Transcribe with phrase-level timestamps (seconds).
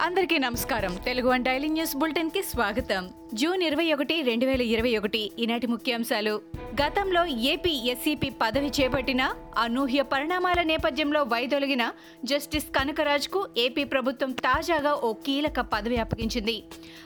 [0.00, 0.96] అందరికీ నమస్కారం.
[0.96, 3.10] Telugu one daily news బులెటిన్కి స్వాగతం.
[3.34, 6.40] జూన్ ఇరవై ఒకటి రెండు వేల ఇరవై ఒకటి ఈనాటి ముఖ్యాంశాలు.
[6.82, 11.92] గతంలో ఏపీ ఎస్సీపీ పదవి చేపట్టిన అనూహ్య పరిణామాల నేపథ్యంలో వైదొలిగిన
[12.24, 16.62] జస్టిస్ కనకరాజ్కు ఏపీ ప్రభుత్వం తాజాగా ఓ కీలక పదవి అప్పగించింది.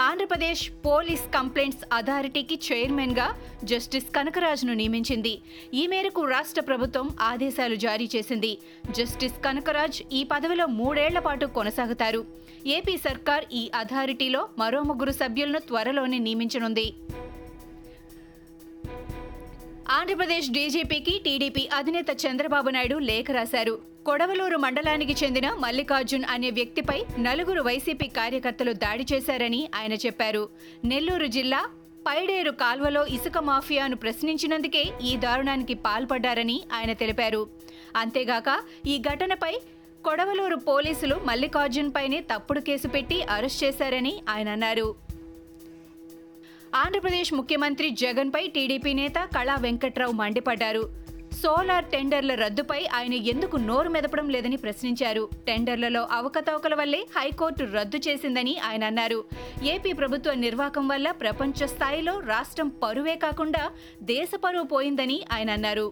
[0.00, 5.40] ఆంధ్రప్రదేశ్ పోలీస్ కంప్లైంట్స్ అథారిటీకి చైర్మన్గా జస్టిస్ కనకరాజ్ను నియమించింది.
[5.74, 8.58] ఈ మేరకు రాష్ట్ర ప్రభుత్వం ఆదేశాలు జారీ చేసింది.
[8.90, 12.46] జస్టిస్ కనకరాజ్ ఈ పదవిలో మూడేళ్ళ పాటు కొనసాగుతారు.
[12.66, 16.86] ఏపీ సర్కార్ ఈ అథారిటీలో మరో ముగ్గురు సభ్యులను త్వరలో త్వరలోనే నియమించనుంది.
[19.96, 23.74] ఆంధ్రప్రదేశ్ డీజీపీకి టీడీపీ అధినేత చంద్రబాబు నాయుడు లేఖ రాశారు.
[24.06, 30.42] కొడవలూరు మండలానికి చెందిన మల్లికార్జున్ అనే వ్యక్తిపై నలుగురు వైసీపీ కార్యకర్తలు దాడి చేశారని ఆయన చెప్పారు.
[30.84, 31.60] నెల్లూరు జిల్లా
[32.08, 37.42] పైడేరు కాల్వలో ఇసుక మాఫియాను ప్రశ్నించినందుకే ఈ దారుణానికి పాల్పడ్డారని ఆయన తెలిపారు.
[37.96, 38.50] అంతేగాక
[38.86, 39.54] ఈ ఘటనపై
[40.04, 44.88] కొడవలూరు పోలీసులు మల్లికార్జున్ పైనే తప్పుడు కేసు పెట్టి అరెస్ట్ చేశారని ఆయన అన్నారు.
[46.76, 50.82] ఆంధ్రప్రదేశ్ ముఖ్యమంత్రి జగన్పై టీడీపీ నేత కళా వెంకట్రావు మండిపడ్డారు.
[51.42, 55.28] సోలార్ టెండర్ల రద్దుపై ఆయన ఎందుకు నోరు మెదపడం లేదని ప్రశ్నించారు.
[55.46, 59.20] టెండర్లలో అవకతవకల వల్లే హైకోర్టు రద్దు చేసిందని ఆయన అన్నారు.
[59.64, 63.64] ఏపీ ప్రభుత్వ నిర్వాహకం వల్ల ప్రపంచ స్థాయిలో రాష్ట్రం పరువే కాకుండా
[64.02, 65.88] దేశ పరువు పోయిందని ఆయన అన్నారు.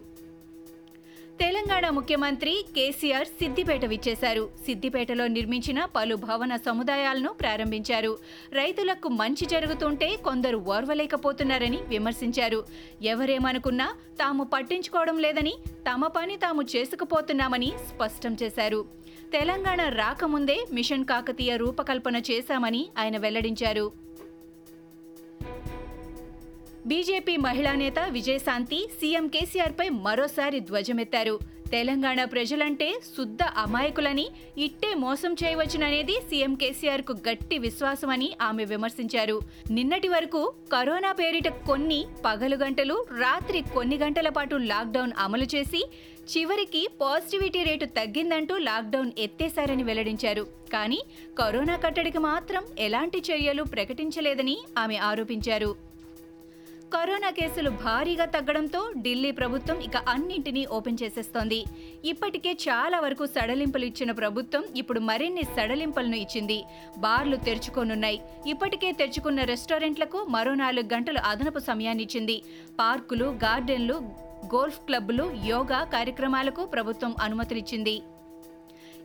[1.39, 4.49] తెలంగాణ ముఖ్యమంత్రి కేసీఆర్ సిద్దిపేట విచ్చేశారు.
[4.65, 8.17] సిద్దిపేటలో నిర్మించిన పలు భవన సముదాయాలను ప్రారంభించారు.
[8.53, 12.65] రైతులకు మంచి జరుగుతుంటే కొందరు ఓర్వలేకపోతున్నారని విమర్శించారు.
[13.01, 13.87] ఎవరేమనుకున్నా
[14.19, 15.55] తాము పట్టించుకోవడం లేదని
[15.91, 18.85] తమ పని తాము చేసుకుపోతున్నామని స్పష్టం చేశారు.
[19.33, 24.04] తెలంగాణ రాకముందే మిషన్ కాకతీయ రూపకల్పన చేశామని ఆయన వెల్లడించారు.
[26.87, 31.39] బీజేపీ మహిళా నేత విజయశాంతి సీఎం కేసీఆర్పై మరోసారి ధ్వజమెత్తారు.
[31.71, 34.25] తెలంగాణ ప్రజలంటే శుద్ధ అమాయకులని
[34.57, 39.39] ఇట్టే మోసం చేయవచ్చుననేది సీఎం కేసీఆర్కు గట్టి విశ్వాసమని ఆమె విమర్శించారు.
[39.71, 45.89] నిన్నటి వరకు కరోనా పేరిట కొన్ని పగలు గంటలు రాత్రి కొన్ని గంటల పాటు లాక్డౌన్ అమలు చేసి
[46.37, 50.47] చివరికి పాజిటివిటీ రేటు తగ్గిందంటూ లాక్డౌన్ ఎత్తేశారని వెల్లడించారు.
[50.73, 51.01] కానీ
[51.39, 55.94] కరోనా కట్టడికి మాత్రం ఎలాంటి చర్యలు ప్రకటించలేదని ఆమె ఆరోపించారు.
[56.95, 61.57] కరోనా కేసులు భారీగా తగ్గడంతో ఢిల్లీ ప్రభుత్వం ఇక అన్నింటినీ ఓపెన్ చేసేస్తోంది.
[62.11, 66.57] ఇప్పటికే చాలా వరకు సడలింపులు ఇచ్చిన ప్రభుత్వం ఇప్పుడు మరిన్ని సడలింపులను ఇచ్చింది.
[66.97, 68.19] బార్లు తెరుచుకోనున్నాయి.
[68.47, 72.37] ఇప్పటికే తెరుచుకున్న రెస్టారెంట్లకు మరో నాలుగు గంటలు అదనపు సమయాన్ని ఇచ్చింది.
[72.79, 73.97] పార్కులు గార్డెన్లు
[74.55, 77.97] గోల్ఫ్ క్లబ్లు యోగా కార్యక్రమాలకు ప్రభుత్వం అనుమతులిచ్చింది.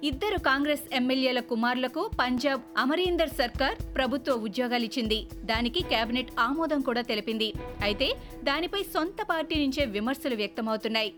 [0.08, 7.52] ఇద్దరు కాంగ్రెస్ ఎమ్మెల్యేల కుమారులకు పంజాబ్ అమరీందర్ సర్కార్ ప్రభుత్వ ఉద్యోగాలిచ్చింది దానికి కేబినెట్ ఆమోదం కూడా తెలిపింది.
[7.82, 8.08] అయితే
[8.44, 11.12] దానిపై సొంత పార్టీ నుంచే విమర్శలు వ్యక్తమవుతున్నాయి.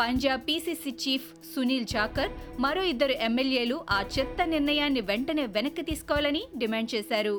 [0.00, 6.94] పంజాబ్ పీసీసీ చీఫ్ సునీల్ జాకర్ మరో ఇద్దరు ఎమ్మెల్యేలు ఆ చెత్త నిర్ణయాన్ని వెంటనే వెనక్కి తీసుకోవాలని డిమాండ్
[6.94, 7.36] చేశారు.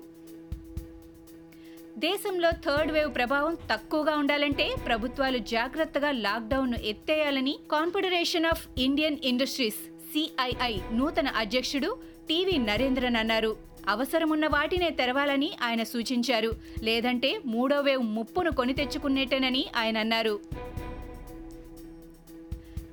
[1.97, 9.79] దేశంలో థర్డ్ వేవ్ ప్రభావం తక్కువగా ఉండాలంటే ప్రభుత్వాలు జాగ్రత్తగా లాక్డౌన్ను ఎత్తేయాలని confederation of Indian industries
[10.13, 11.97] CII నూతన అధ్యక్షుడు
[12.29, 13.57] టీవీ నరేంద్రన్ అన్నారు.
[13.89, 16.51] అవసరమున్న వాటినే తెరవాలని ఆయన సూచించారు.
[16.83, 20.39] లేదంటే మూడో వేవ్ ముప్పును కొని తెచ్చుకునేటేనని ఆయన అన్నారు.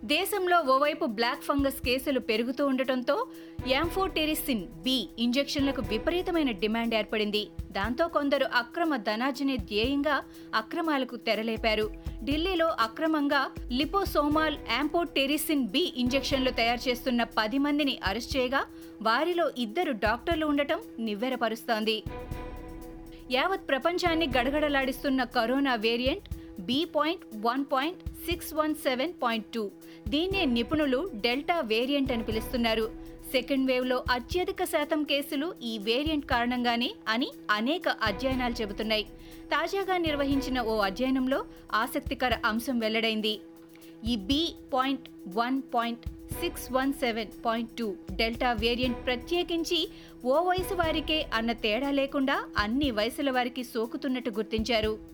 [0.04, 3.26] దేశంలో ఓవైపు బ్లాక్ ఫంగస్ కేసులు పెరుగుతూ ఉండటంతో
[3.68, 7.46] యాంఫోటెరిసిన్ బి ఇంజెక్షన్లకు విపరీతమైన డిమాండ్ ఏర్పడింది.
[7.72, 10.22] దాంతో కొందరు అక్రమ ధనార్జనే ధ్యేయంగా
[10.54, 11.90] అక్రమాలకు తెరలేపారు.
[12.24, 18.64] ఢిల్లీలో అక్రమంగా లిపోసోమాల్ యాంపోటెరిసిన్ బి ఇంజెక్షన్లు తయారు చేస్తున్న పది మందిని అరెస్ట్ చేయగా
[19.02, 22.02] వారిలో ఇద్దరు డాక్టర్లు ఉండటం నివ్వెరపరుస్తోంది.
[23.30, 26.33] యావత్ ప్రపంచాన్ని గడగడలాడిస్తున్న corona variant
[26.68, 29.64] B point one point six one seven point two.
[30.12, 32.86] దీన్నే నిపుణులు డెల్టా వేరియంట్ అని పిలుస్తున్నారు.
[33.32, 39.06] సెకండ్ వేవ్లో అత్యధిక శాతం కేసులు ఈ వేరియంట్ కారణంగానే అని అనేక అధ్యయనాలు చెబుతున్నాయి.
[39.52, 41.40] తాజాగా నిర్వహించిన ఓ అధ్యయనంలో
[41.82, 43.40] ఆసక్తికర అంశం వెల్లడైంది.
[44.10, 44.42] ఈ B
[44.74, 46.06] point one point
[46.40, 47.86] six one seven point two
[48.20, 49.80] delta variant ప్రత్యేకించి
[50.24, 55.13] ఓ వయసు వారికే అన్న తేడా లేకుండా అన్ని వయసుల వారికి సోకుతున్నట్టు గుర్తించారు.